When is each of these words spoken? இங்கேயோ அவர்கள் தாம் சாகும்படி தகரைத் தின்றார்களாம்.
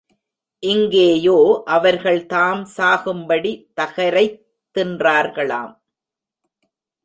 இங்கேயோ 0.59 1.61
அவர்கள் 1.65 2.25
தாம் 2.25 2.67
சாகும்படி 2.77 3.71
தகரைத் 3.81 4.41
தின்றார்களாம். 4.75 5.73